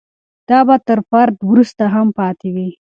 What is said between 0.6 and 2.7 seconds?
به تر فرد وروسته هم پاتې وي.